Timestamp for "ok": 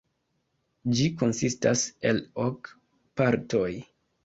2.47-2.73